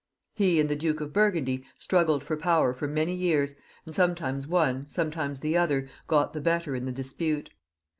He 0.33 0.59
and 0.59 0.67
the 0.67 0.75
Duke 0.75 0.99
of 0.99 1.13
Bur 1.13 1.31
gundy 1.31 1.63
struggled 1.77 2.23
for 2.23 2.35
power 2.35 2.73
for 2.73 2.87
many 2.87 3.13
years, 3.13 3.53
and 3.85 3.93
sometimes 3.93 4.47
one 4.47 4.89
sometimes 4.89 5.41
the 5.41 5.55
other 5.55 5.89
got 6.07 6.33
the 6.33 6.41
better 6.41 6.73
in 6.75 6.85
the 6.85 6.91
dispute. 6.91 7.51